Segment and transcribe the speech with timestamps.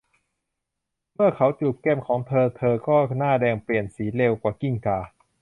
[1.13, 4.99] เมื่อเขาจูบแก้มของเธอเธอก็หน้าแดงเปลี่ยนสีเร็วกว่ากิ้งก่า